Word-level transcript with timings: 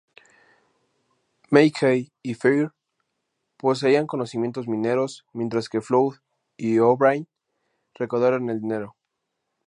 Mackay 1.51 2.11
y 2.23 2.33
Fair 2.33 2.71
poseían 3.57 4.07
conocimientos 4.07 4.67
mineros, 4.67 5.27
mientras 5.31 5.69
que 5.69 5.79
Flood 5.79 6.15
y 6.57 6.79
O'Brien 6.79 7.27
recaudaron 7.93 8.49
el 8.49 8.61
dinero. 8.61 8.95